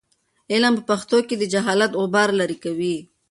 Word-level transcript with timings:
علم 0.51 0.73
په 0.77 0.83
پښتو 0.89 1.17
کې 1.27 1.35
د 1.37 1.43
جهالت 1.53 1.91
غبار 2.01 2.29
لیرې 2.39 2.57
کوي. 2.63 2.95